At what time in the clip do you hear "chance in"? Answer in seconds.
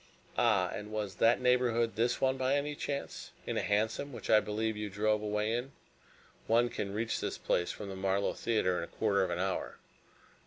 2.73-3.55